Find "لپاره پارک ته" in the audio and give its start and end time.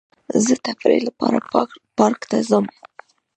1.07-2.37